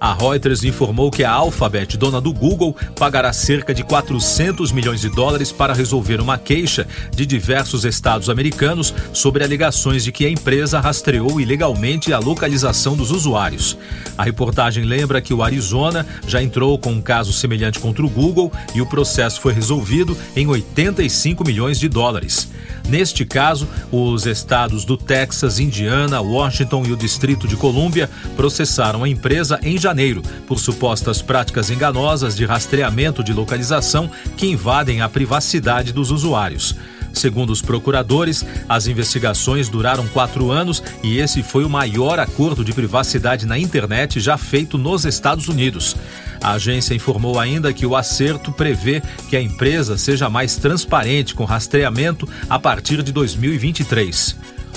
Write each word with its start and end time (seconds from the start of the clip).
A 0.00 0.14
Reuters 0.14 0.62
informou 0.62 1.10
que 1.10 1.24
a 1.24 1.32
Alphabet, 1.32 1.96
dona 1.96 2.20
do 2.20 2.32
Google, 2.32 2.74
pagará 2.96 3.32
cerca 3.32 3.74
de 3.74 3.82
400 3.82 4.70
milhões 4.70 5.00
de 5.00 5.08
dólares 5.08 5.50
para 5.50 5.74
resolver 5.74 6.20
uma 6.20 6.38
queixa 6.38 6.86
de 7.12 7.26
diversos 7.26 7.84
estados 7.84 8.30
americanos 8.30 8.94
sobre 9.12 9.42
alegações 9.42 10.04
de 10.04 10.12
que 10.12 10.24
a 10.24 10.30
empresa 10.30 10.78
rastreou 10.78 11.40
ilegalmente 11.40 12.12
a 12.12 12.18
localização 12.20 12.96
dos 12.96 13.10
usuários. 13.10 13.76
A 14.16 14.22
reportagem 14.22 14.84
lembra 14.84 15.20
que 15.20 15.34
o 15.34 15.42
Arizona 15.42 16.06
já 16.28 16.40
entrou 16.40 16.78
com 16.78 16.92
um 16.92 17.02
caso 17.02 17.32
semelhante 17.32 17.80
contra 17.80 18.06
o 18.06 18.08
Google 18.08 18.52
e 18.76 18.80
o 18.80 18.86
processo 18.86 19.40
foi 19.40 19.52
resolvido 19.52 20.16
em 20.36 20.46
85 20.46 21.44
milhões 21.44 21.80
de 21.80 21.88
dólares. 21.88 22.48
Neste 22.88 23.24
caso, 23.26 23.68
os 23.92 24.26
estados 24.26 24.84
do 24.84 24.96
Texas, 24.96 25.58
Indiana, 25.58 26.22
Washington 26.22 26.84
e 26.86 26.92
o 26.92 26.96
Distrito 26.96 27.46
de 27.46 27.54
Colômbia 27.54 28.08
processaram 28.34 29.04
a 29.04 29.08
empresa 29.08 29.60
em 29.62 29.76
janeiro 29.88 30.20
por 30.46 30.60
supostas 30.60 31.22
práticas 31.22 31.70
enganosas 31.70 32.36
de 32.36 32.44
rastreamento 32.44 33.24
de 33.24 33.32
localização 33.32 34.10
que 34.36 34.46
invadem 34.46 35.00
a 35.00 35.08
privacidade 35.08 35.94
dos 35.94 36.10
usuários. 36.10 36.76
Segundo 37.14 37.50
os 37.50 37.62
procuradores, 37.62 38.44
as 38.68 38.86
investigações 38.86 39.70
duraram 39.70 40.06
quatro 40.08 40.50
anos 40.50 40.82
e 41.02 41.18
esse 41.18 41.42
foi 41.42 41.64
o 41.64 41.70
maior 41.70 42.20
acordo 42.20 42.62
de 42.62 42.74
privacidade 42.74 43.46
na 43.46 43.58
internet 43.58 44.20
já 44.20 44.36
feito 44.36 44.76
nos 44.76 45.06
Estados 45.06 45.48
Unidos. 45.48 45.96
A 46.42 46.52
agência 46.52 46.94
informou 46.94 47.40
ainda 47.40 47.72
que 47.72 47.86
o 47.86 47.96
acerto 47.96 48.52
prevê 48.52 49.02
que 49.30 49.36
a 49.36 49.40
empresa 49.40 49.96
seja 49.96 50.28
mais 50.28 50.56
transparente 50.56 51.34
com 51.34 51.44
rastreamento 51.44 52.28
a 52.48 52.58
partir 52.58 53.02
de 53.02 53.10
2023. 53.10 54.36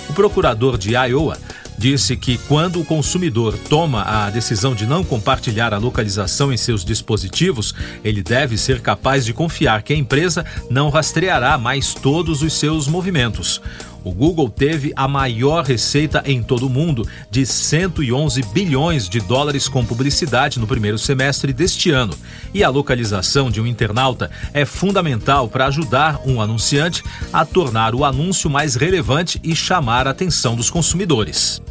O 0.10 0.14
procurador 0.14 0.78
de 0.78 0.96
Iowa 0.96 1.38
disse 1.82 2.16
que 2.16 2.38
quando 2.48 2.80
o 2.80 2.86
consumidor 2.86 3.58
toma 3.58 4.04
a 4.04 4.30
decisão 4.30 4.76
de 4.76 4.86
não 4.86 5.04
compartilhar 5.04 5.74
a 5.74 5.80
localização 5.80 6.54
em 6.54 6.58
seus 6.58 6.86
dispositivos, 6.86 7.74
ele 8.04 8.22
deve 8.22 8.56
ser 8.56 8.82
capaz 8.82 9.26
de 9.26 9.34
confiar 9.34 9.82
que 9.82 9.92
a 9.92 9.96
empresa 9.96 10.46
não 10.70 10.92
rastreará 10.92 11.58
mais 11.58 11.96
todos 11.96 12.44
os 12.44 12.54
seus 12.54 12.88
movimentos. 12.88 13.60
O 14.04 14.12
Google 14.12 14.50
teve 14.50 14.92
a 14.96 15.08
maior 15.08 15.64
receita 15.64 16.24
em 16.26 16.42
todo 16.42 16.68
o 16.68 16.70
mundo, 16.70 17.08
de 17.30 17.46
111 17.46 18.42
bilhões 18.54 19.08
de 19.08 19.20
dólares 19.20 19.68
com 19.68 19.86
publicidade 19.86 20.60
no 20.60 20.68
primeiro 20.68 20.98
semestre 20.98 21.54
deste 21.54 21.92
ano. 21.92 22.18
E 22.54 22.64
a 22.64 22.70
localização 22.70 23.52
de 23.52 23.62
um 23.62 23.68
internauta 23.68 24.32
é 24.54 24.66
fundamental 24.66 25.48
para 25.48 25.68
ajudar 25.68 26.22
um 26.26 26.42
anunciante 26.42 27.04
a 27.32 27.46
tornar 27.46 27.94
o 27.94 28.04
anúncio 28.04 28.50
mais 28.50 28.76
relevante 28.76 29.40
e 29.44 29.56
chamar 29.56 30.08
a 30.08 30.12
atenção 30.12 30.56
dos 30.56 30.70
consumidores. 30.70 31.62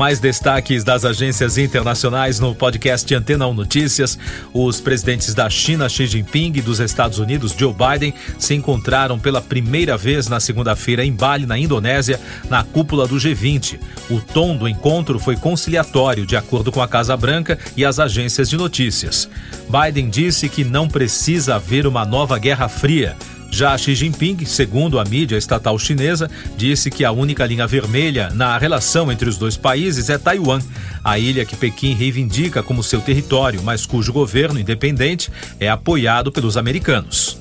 Mais 0.00 0.18
destaques 0.18 0.82
das 0.82 1.04
agências 1.04 1.58
internacionais 1.58 2.40
no 2.40 2.54
podcast 2.54 3.14
Antena 3.14 3.46
1 3.46 3.52
Notícias. 3.52 4.18
Os 4.50 4.80
presidentes 4.80 5.34
da 5.34 5.50
China, 5.50 5.90
Xi 5.90 6.06
Jinping, 6.06 6.52
e 6.54 6.62
dos 6.62 6.80
Estados 6.80 7.18
Unidos, 7.18 7.54
Joe 7.54 7.74
Biden, 7.74 8.14
se 8.38 8.54
encontraram 8.54 9.18
pela 9.18 9.42
primeira 9.42 9.98
vez 9.98 10.26
na 10.26 10.40
segunda-feira 10.40 11.04
em 11.04 11.12
Bali, 11.12 11.44
na 11.44 11.58
Indonésia, 11.58 12.18
na 12.48 12.64
cúpula 12.64 13.06
do 13.06 13.16
G20. 13.16 13.78
O 14.08 14.22
tom 14.22 14.56
do 14.56 14.66
encontro 14.66 15.18
foi 15.18 15.36
conciliatório, 15.36 16.24
de 16.24 16.34
acordo 16.34 16.72
com 16.72 16.80
a 16.80 16.88
Casa 16.88 17.14
Branca 17.14 17.58
e 17.76 17.84
as 17.84 17.98
agências 17.98 18.48
de 18.48 18.56
notícias. 18.56 19.28
Biden 19.68 20.08
disse 20.08 20.48
que 20.48 20.64
não 20.64 20.88
precisa 20.88 21.56
haver 21.56 21.86
uma 21.86 22.06
nova 22.06 22.38
Guerra 22.38 22.70
Fria 22.70 23.14
já 23.50 23.76
Xi 23.76 23.94
Jinping, 23.94 24.44
segundo 24.46 24.98
a 24.98 25.04
mídia 25.04 25.36
estatal 25.36 25.78
chinesa, 25.78 26.30
disse 26.56 26.90
que 26.90 27.04
a 27.04 27.12
única 27.12 27.44
linha 27.44 27.66
vermelha 27.66 28.30
na 28.34 28.56
relação 28.56 29.10
entre 29.10 29.28
os 29.28 29.36
dois 29.36 29.56
países 29.56 30.08
é 30.08 30.16
Taiwan, 30.16 30.60
a 31.02 31.18
ilha 31.18 31.44
que 31.44 31.56
Pequim 31.56 31.94
reivindica 31.94 32.62
como 32.62 32.82
seu 32.82 33.00
território, 33.00 33.62
mas 33.62 33.84
cujo 33.86 34.12
governo 34.12 34.60
independente 34.60 35.30
é 35.58 35.68
apoiado 35.68 36.30
pelos 36.30 36.56
americanos. 36.56 37.40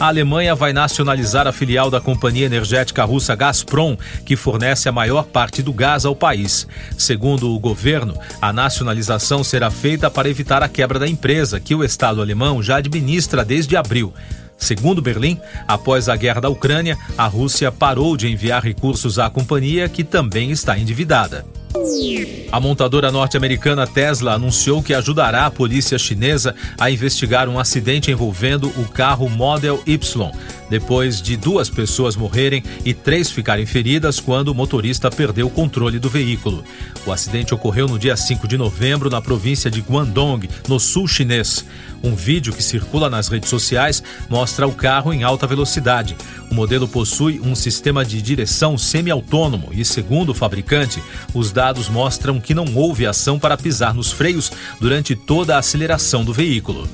A 0.00 0.06
Alemanha 0.06 0.54
vai 0.54 0.72
nacionalizar 0.72 1.46
a 1.46 1.52
filial 1.52 1.90
da 1.90 2.00
companhia 2.00 2.46
energética 2.46 3.04
russa 3.04 3.34
Gazprom, 3.34 3.96
que 4.24 4.36
fornece 4.36 4.88
a 4.88 4.92
maior 4.92 5.24
parte 5.24 5.62
do 5.62 5.72
gás 5.72 6.04
ao 6.04 6.16
país. 6.16 6.66
Segundo 6.96 7.54
o 7.54 7.58
governo, 7.58 8.18
a 8.40 8.52
nacionalização 8.52 9.44
será 9.44 9.70
feita 9.70 10.10
para 10.10 10.28
evitar 10.28 10.62
a 10.62 10.68
quebra 10.68 10.98
da 10.98 11.06
empresa, 11.06 11.60
que 11.60 11.74
o 11.74 11.84
Estado 11.84 12.22
alemão 12.22 12.62
já 12.62 12.76
administra 12.78 13.44
desde 13.44 13.76
abril. 13.76 14.12
Segundo 14.58 15.00
Berlim, 15.00 15.40
após 15.66 16.08
a 16.08 16.16
guerra 16.16 16.40
da 16.40 16.50
Ucrânia, 16.50 16.98
a 17.16 17.26
Rússia 17.26 17.70
parou 17.70 18.16
de 18.16 18.28
enviar 18.28 18.62
recursos 18.62 19.18
à 19.18 19.30
companhia, 19.30 19.88
que 19.88 20.02
também 20.02 20.50
está 20.50 20.76
endividada. 20.76 21.46
A 22.50 22.58
montadora 22.58 23.12
norte-americana 23.12 23.86
Tesla 23.86 24.32
anunciou 24.32 24.82
que 24.82 24.94
ajudará 24.94 25.46
a 25.46 25.50
polícia 25.50 25.98
chinesa 25.98 26.54
a 26.78 26.90
investigar 26.90 27.48
um 27.48 27.58
acidente 27.58 28.10
envolvendo 28.10 28.68
o 28.76 28.88
carro 28.88 29.28
Model 29.28 29.82
Y, 29.86 29.98
depois 30.70 31.20
de 31.20 31.36
duas 31.36 31.68
pessoas 31.68 32.16
morrerem 32.16 32.62
e 32.84 32.94
três 32.94 33.30
ficarem 33.30 33.66
feridas 33.66 34.18
quando 34.18 34.48
o 34.48 34.54
motorista 34.54 35.10
perdeu 35.10 35.46
o 35.46 35.50
controle 35.50 35.98
do 35.98 36.08
veículo. 36.08 36.64
O 37.06 37.12
acidente 37.12 37.54
ocorreu 37.54 37.86
no 37.86 37.98
dia 37.98 38.16
5 38.16 38.48
de 38.48 38.56
novembro 38.56 39.10
na 39.10 39.20
província 39.20 39.70
de 39.70 39.80
Guangdong, 39.80 40.48
no 40.68 40.80
sul 40.80 41.06
chinês. 41.06 41.64
Um 42.02 42.14
vídeo 42.14 42.52
que 42.52 42.62
circula 42.62 43.10
nas 43.10 43.28
redes 43.28 43.48
sociais 43.48 44.02
mostra 44.28 44.66
o 44.68 44.72
carro 44.72 45.12
em 45.12 45.22
alta 45.22 45.46
velocidade. 45.46 46.16
O 46.50 46.54
modelo 46.54 46.86
possui 46.86 47.40
um 47.40 47.54
sistema 47.54 48.04
de 48.04 48.22
direção 48.22 48.78
semi-autônomo 48.78 49.70
e, 49.72 49.84
segundo 49.84 50.30
o 50.30 50.34
fabricante, 50.34 51.02
os 51.34 51.50
dados 51.58 51.88
mostram 51.88 52.38
que 52.38 52.54
não 52.54 52.72
houve 52.76 53.04
ação 53.04 53.36
para 53.36 53.56
pisar 53.56 53.92
nos 53.92 54.12
freios 54.12 54.52
durante 54.80 55.16
toda 55.16 55.56
a 55.56 55.58
aceleração 55.58 56.24
do 56.24 56.32
veículo. 56.32 56.88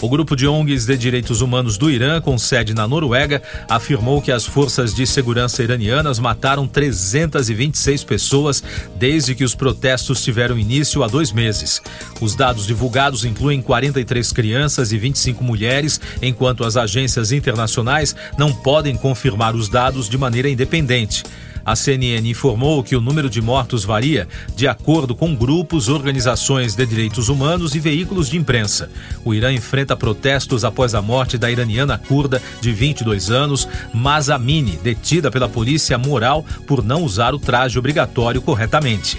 O 0.00 0.08
grupo 0.08 0.36
de 0.36 0.46
ONGs 0.46 0.86
de 0.86 0.96
direitos 0.96 1.40
humanos 1.40 1.76
do 1.76 1.90
Irã, 1.90 2.20
com 2.20 2.38
sede 2.38 2.74
na 2.74 2.86
Noruega, 2.86 3.42
afirmou 3.68 4.22
que 4.22 4.30
as 4.30 4.46
forças 4.46 4.94
de 4.94 5.04
segurança 5.04 5.64
iranianas 5.64 6.20
mataram 6.20 6.68
326 6.68 8.04
pessoas 8.04 8.62
desde 8.94 9.34
que 9.34 9.42
os 9.42 9.56
protestos 9.56 10.22
tiveram 10.22 10.56
início 10.56 11.02
há 11.02 11.08
dois 11.08 11.32
meses. 11.32 11.82
Os 12.20 12.36
dados 12.36 12.68
divulgados 12.68 13.24
incluem 13.24 13.60
43 13.60 14.30
crianças 14.30 14.92
e 14.92 14.96
25 14.96 15.42
mulheres, 15.42 16.00
enquanto 16.22 16.62
as 16.62 16.76
agências 16.76 17.32
internacionais 17.32 18.14
não 18.38 18.54
podem 18.54 18.94
confirmar 18.94 19.56
os 19.56 19.68
dados 19.68 20.08
de 20.08 20.16
maneira 20.16 20.48
independente. 20.48 21.24
A 21.64 21.74
CNN 21.74 22.28
informou 22.28 22.82
que 22.82 22.94
o 22.94 23.00
número 23.00 23.30
de 23.30 23.40
mortos 23.40 23.84
varia 23.84 24.28
de 24.54 24.68
acordo 24.68 25.14
com 25.14 25.34
grupos, 25.34 25.88
organizações 25.88 26.74
de 26.74 26.84
direitos 26.84 27.28
humanos 27.28 27.74
e 27.74 27.78
veículos 27.78 28.28
de 28.28 28.36
imprensa. 28.36 28.90
O 29.24 29.32
Irã 29.32 29.52
enfrenta 29.52 29.96
protestos 29.96 30.64
após 30.64 30.94
a 30.94 31.00
morte 31.00 31.38
da 31.38 31.50
iraniana 31.50 31.96
curda 31.96 32.42
de 32.60 32.72
22 32.72 33.30
anos, 33.30 33.66
Mazamini, 33.92 34.78
detida 34.82 35.30
pela 35.30 35.48
polícia 35.48 35.96
moral 35.96 36.44
por 36.66 36.84
não 36.84 37.02
usar 37.02 37.34
o 37.34 37.38
traje 37.38 37.78
obrigatório 37.78 38.42
corretamente. 38.42 39.18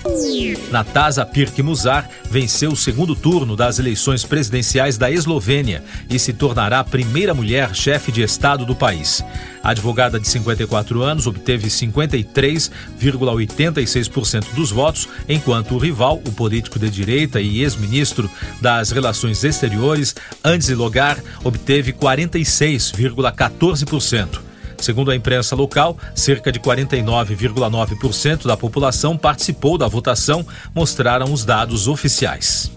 Natasa 0.71 1.25
Pirk-Musar 1.25 2.09
venceu 2.29 2.71
o 2.71 2.75
segundo 2.75 3.15
turno 3.15 3.55
das 3.55 3.79
eleições 3.79 4.23
presidenciais 4.23 4.97
da 4.97 5.09
Eslovênia 5.09 5.83
e 6.09 6.19
se 6.19 6.33
tornará 6.33 6.79
a 6.79 6.83
primeira 6.83 7.33
mulher 7.33 7.73
chefe 7.73 8.11
de 8.11 8.21
Estado 8.21 8.65
do 8.65 8.75
país. 8.75 9.23
A 9.63 9.71
advogada 9.71 10.19
de 10.19 10.27
54 10.27 11.01
anos 11.01 11.25
obteve 11.25 11.71
53,86% 12.35 14.53
dos 14.53 14.71
votos, 14.71 15.07
enquanto 15.27 15.73
o 15.75 15.77
rival, 15.77 16.21
o 16.25 16.31
político 16.31 16.77
de 16.77 16.89
direita 16.89 17.39
e 17.39 17.61
ex-ministro 17.61 18.29
das 18.61 18.91
Relações 18.91 19.41
Exteriores, 19.43 20.15
Andes 20.43 20.69
Logar, 20.69 21.17
obteve 21.43 21.93
46,14%. 21.93 24.41
Segundo 24.77 25.09
a 25.09 25.15
imprensa 25.15 25.55
local, 25.55 25.97
cerca 26.13 26.51
de 26.51 26.59
49,9% 26.59 28.45
da 28.45 28.57
população 28.57 29.17
participou 29.17 29.77
da 29.77 29.87
votação, 29.87 30.45
mostraram 30.73 31.31
os 31.31 31.45
dados 31.45 31.87
oficiais. 31.87 32.69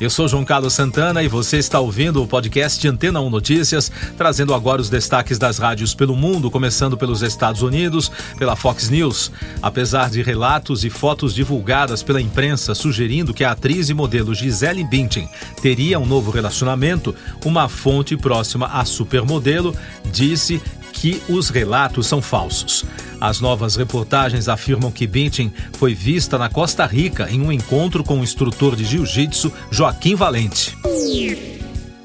Eu 0.00 0.08
sou 0.08 0.28
João 0.28 0.44
Carlos 0.44 0.74
Santana 0.74 1.24
e 1.24 1.28
você 1.28 1.58
está 1.58 1.80
ouvindo 1.80 2.22
o 2.22 2.26
podcast 2.26 2.86
Antena 2.86 3.20
1 3.20 3.30
Notícias, 3.30 3.90
trazendo 4.16 4.54
agora 4.54 4.80
os 4.80 4.88
destaques 4.88 5.38
das 5.38 5.58
rádios 5.58 5.92
pelo 5.92 6.14
mundo, 6.14 6.52
começando 6.52 6.96
pelos 6.96 7.20
Estados 7.20 7.62
Unidos, 7.62 8.08
pela 8.38 8.54
Fox 8.54 8.90
News. 8.90 9.32
Apesar 9.60 10.08
de 10.08 10.22
relatos 10.22 10.84
e 10.84 10.90
fotos 10.90 11.34
divulgadas 11.34 12.00
pela 12.00 12.20
imprensa 12.20 12.76
sugerindo 12.76 13.34
que 13.34 13.42
a 13.42 13.50
atriz 13.50 13.88
e 13.88 13.94
modelo 13.94 14.32
Gisele 14.36 14.84
Bündchen 14.84 15.28
teria 15.60 15.98
um 15.98 16.06
novo 16.06 16.30
relacionamento, 16.30 17.12
uma 17.44 17.68
fonte 17.68 18.16
próxima 18.16 18.66
à 18.66 18.84
supermodelo 18.84 19.74
disse 20.12 20.62
que 20.92 21.20
os 21.28 21.48
relatos 21.48 22.06
são 22.06 22.22
falsos. 22.22 22.84
As 23.20 23.40
novas 23.40 23.74
reportagens 23.74 24.48
afirmam 24.48 24.92
que 24.92 25.06
Bündchen 25.06 25.52
foi 25.72 25.94
vista 25.94 26.38
na 26.38 26.48
Costa 26.48 26.86
Rica 26.86 27.28
em 27.30 27.40
um 27.40 27.50
encontro 27.50 28.04
com 28.04 28.20
o 28.20 28.22
instrutor 28.22 28.76
de 28.76 28.84
jiu-jitsu 28.84 29.52
Joaquim 29.70 30.14
Valente. 30.14 30.76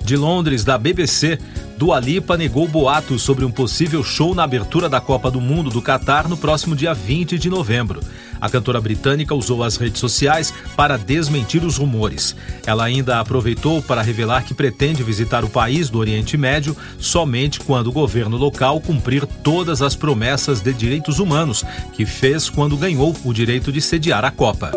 De 0.04 0.18
Londres, 0.18 0.64
da 0.64 0.78
BBC, 0.78 1.38
Dua 1.78 2.00
Lipa 2.00 2.38
negou 2.38 2.68
boatos 2.68 3.24
sobre 3.24 3.44
um 3.44 3.52
possível 3.52 4.04
show 4.04 4.36
na 4.36 4.44
abertura 4.44 4.88
da 4.88 5.02
Copa 5.02 5.30
do 5.32 5.42
Mundo 5.42 5.70
do 5.70 5.82
Catar 5.82 6.30
no 6.30 6.38
próximo 6.38 6.76
dia 6.76 6.94
20 6.94 7.38
de 7.38 7.50
novembro. 7.50 8.00
A 8.40 8.50
cantora 8.50 8.80
britânica 8.80 9.34
usou 9.34 9.64
as 9.64 9.78
redes 9.78 10.00
sociais 10.00 10.54
para 10.76 10.98
desmentir 10.98 11.64
os 11.64 11.78
rumores. 11.78 12.36
Ela 12.66 12.84
ainda 12.84 13.20
aproveitou 13.20 13.82
para 13.82 14.02
revelar 14.02 14.44
que 14.44 14.54
pretende 14.54 15.02
visitar 15.02 15.44
o 15.44 15.50
país 15.50 15.90
do 15.90 15.98
Oriente 15.98 16.38
Médio 16.38 16.76
somente 17.00 17.60
quando 17.60 17.88
o 17.88 17.92
governo 17.92 18.38
local 18.38 18.80
cumprir 18.80 19.26
todas 19.26 19.82
as 19.82 19.96
promessas 19.96 20.62
de 20.62 20.74
direitos 20.74 21.20
humanos 21.20 21.64
que 21.94 22.06
fez 22.06 22.50
quando 22.50 22.78
ganhou 22.78 23.16
o 23.24 23.34
direito 23.34 23.72
de 23.72 23.82
sediar 23.82 24.24
a 24.24 24.32
Copa. 24.32 24.72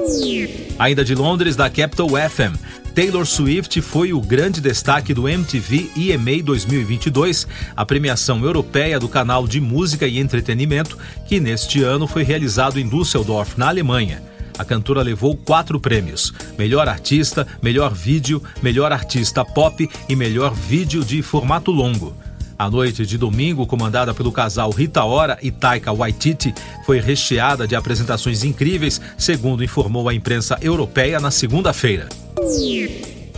Ainda 0.79 1.05
de 1.05 1.15
Londres, 1.15 1.57
da 1.57 1.69
Capital 1.69 2.09
FM, 2.09 2.57
Taylor 2.97 3.27
Swift 3.27 3.83
foi 3.83 4.15
o 4.15 4.23
grande 4.23 4.59
destaque 4.59 5.13
do 5.13 5.29
MTV 5.29 5.91
EMA 5.95 6.43
2022, 6.43 7.47
a 7.77 7.85
premiação 7.85 8.43
europeia 8.43 8.99
do 8.99 9.07
canal 9.07 9.47
de 9.47 9.61
música 9.61 10.07
e 10.07 10.19
entretenimento, 10.19 10.97
que 11.27 11.39
neste 11.39 11.83
ano 11.83 12.07
foi 12.07 12.23
realizado 12.23 12.81
em 12.81 12.89
Düsseldorf, 12.89 13.59
na 13.59 13.69
Alemanha. 13.69 14.23
A 14.59 14.65
cantora 14.65 15.03
levou 15.03 15.37
quatro 15.37 15.79
prêmios: 15.79 16.33
Melhor 16.57 16.89
Artista, 16.89 17.47
Melhor 17.61 17.93
Vídeo, 17.93 18.43
Melhor 18.63 18.91
Artista 18.91 19.45
Pop 19.45 19.87
e 20.09 20.17
Melhor 20.17 20.55
Vídeo 20.55 21.05
de 21.05 21.21
Formato 21.21 21.71
Longo. 21.71 22.17
A 22.59 22.71
noite 22.71 23.05
de 23.05 23.19
domingo, 23.19 23.67
comandada 23.67 24.15
pelo 24.15 24.33
casal 24.33 24.71
Rita 24.71 25.05
Ora 25.05 25.37
e 25.43 25.51
Taika 25.51 25.93
Waititi, 25.93 26.55
foi 26.87 26.99
recheada 26.99 27.69
de 27.69 27.77
apresentações 27.77 28.43
incríveis, 28.43 28.99
segundo 29.19 29.63
informou 29.63 30.09
a 30.09 30.15
imprensa 30.15 30.57
europeia 30.63 31.21
na 31.21 31.31
segunda-feira. 31.31 32.09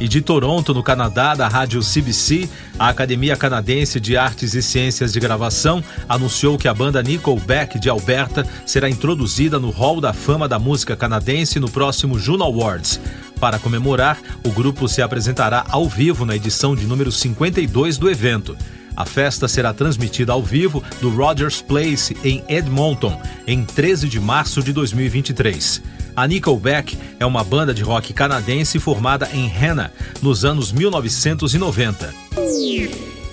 E 0.00 0.06
de 0.08 0.20
Toronto, 0.20 0.74
no 0.74 0.82
Canadá, 0.82 1.34
da 1.34 1.48
rádio 1.48 1.80
CBC, 1.80 2.48
a 2.78 2.88
Academia 2.88 3.36
Canadense 3.36 3.98
de 3.98 4.16
Artes 4.16 4.54
e 4.54 4.62
Ciências 4.62 5.12
de 5.12 5.20
Gravação 5.20 5.82
anunciou 6.08 6.58
que 6.58 6.68
a 6.68 6.74
banda 6.74 7.02
Nickelback 7.02 7.78
de 7.78 7.88
Alberta 7.88 8.46
será 8.64 8.88
introduzida 8.88 9.58
no 9.58 9.70
Hall 9.70 10.00
da 10.00 10.12
Fama 10.12 10.48
da 10.48 10.58
Música 10.58 10.96
Canadense 10.96 11.60
no 11.60 11.68
próximo 11.68 12.18
Juno 12.18 12.44
Awards. 12.44 13.00
Para 13.40 13.58
comemorar, 13.58 14.18
o 14.44 14.50
grupo 14.50 14.88
se 14.88 15.00
apresentará 15.00 15.64
ao 15.68 15.88
vivo 15.88 16.24
na 16.24 16.34
edição 16.34 16.74
de 16.74 16.86
número 16.86 17.10
52 17.12 17.98
do 17.98 18.10
evento. 18.10 18.56
A 18.98 19.04
festa 19.04 19.46
será 19.46 19.72
transmitida 19.72 20.32
ao 20.32 20.42
vivo 20.42 20.82
do 21.00 21.08
Rogers 21.08 21.62
Place 21.62 22.16
em 22.24 22.42
Edmonton, 22.48 23.16
em 23.46 23.64
13 23.64 24.08
de 24.08 24.18
março 24.18 24.60
de 24.60 24.72
2023. 24.72 25.80
A 26.16 26.26
Nickelback 26.26 26.98
é 27.20 27.24
uma 27.24 27.44
banda 27.44 27.72
de 27.72 27.80
rock 27.80 28.12
canadense 28.12 28.80
formada 28.80 29.30
em 29.32 29.46
Hannah, 29.46 29.92
nos 30.20 30.44
anos 30.44 30.72
1990. 30.72 32.12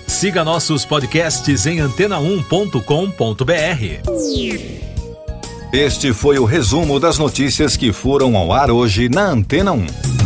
Siga 0.06 0.44
nossos 0.44 0.84
podcasts 0.84 1.66
em 1.66 1.78
antena1.com.br. 1.78 2.76
Este 5.72 6.12
foi 6.12 6.38
o 6.38 6.44
resumo 6.44 7.00
das 7.00 7.18
notícias 7.18 7.76
que 7.76 7.92
foram 7.92 8.36
ao 8.36 8.52
ar 8.52 8.70
hoje 8.70 9.08
na 9.08 9.30
Antena 9.30 9.72
1. 9.72 10.25